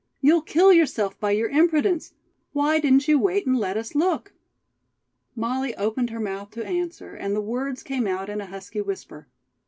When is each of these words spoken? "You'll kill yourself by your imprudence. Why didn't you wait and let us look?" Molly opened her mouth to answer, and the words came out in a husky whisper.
"You'll 0.19 0.41
kill 0.41 0.73
yourself 0.73 1.19
by 1.19 1.29
your 1.29 1.47
imprudence. 1.49 2.13
Why 2.53 2.79
didn't 2.79 3.07
you 3.07 3.19
wait 3.19 3.45
and 3.45 3.55
let 3.55 3.77
us 3.77 3.93
look?" 3.93 4.33
Molly 5.35 5.75
opened 5.75 6.09
her 6.09 6.19
mouth 6.19 6.49
to 6.53 6.65
answer, 6.65 7.13
and 7.13 7.35
the 7.35 7.39
words 7.39 7.83
came 7.83 8.07
out 8.07 8.27
in 8.27 8.41
a 8.41 8.47
husky 8.47 8.81
whisper. 8.81 9.27